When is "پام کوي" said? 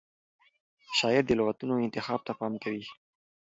2.39-2.83